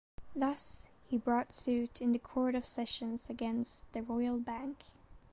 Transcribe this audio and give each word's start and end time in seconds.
Thus 0.35 0.87
he 1.07 1.19
brought 1.19 1.53
suit 1.53 2.01
in 2.01 2.11
the 2.11 2.17
Court 2.17 2.55
of 2.55 2.65
Sessions 2.65 3.29
against 3.29 3.83
the 3.93 4.01
Royal 4.01 4.39
Bank. 4.39 4.79